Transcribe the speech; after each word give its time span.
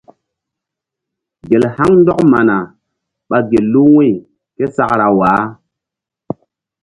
Gel 1.49 1.63
haŋ 1.75 1.91
ndɔk 2.01 2.19
mana 2.31 2.55
ɓa 3.29 3.37
gel 3.49 3.65
lu 3.73 3.81
wu̧y 3.93 4.09
ke 4.55 4.65
sakra 4.75 5.07
waah. 5.17 5.41